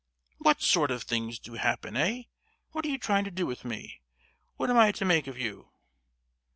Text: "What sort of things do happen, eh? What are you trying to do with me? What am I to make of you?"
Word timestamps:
"What 0.39 0.63
sort 0.63 0.89
of 0.89 1.03
things 1.03 1.37
do 1.37 1.53
happen, 1.53 1.95
eh? 1.95 2.23
What 2.71 2.87
are 2.87 2.89
you 2.89 2.97
trying 2.97 3.23
to 3.25 3.29
do 3.29 3.45
with 3.45 3.63
me? 3.63 4.01
What 4.57 4.71
am 4.71 4.77
I 4.79 4.91
to 4.93 5.05
make 5.05 5.27
of 5.27 5.37
you?" 5.37 5.73